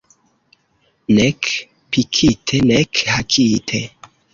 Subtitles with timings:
[1.15, 1.41] Nek
[1.91, 3.79] pikite, nek hakite.